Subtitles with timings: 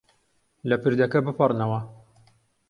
[0.69, 1.79] لە پردەکە بپەڕنەوە.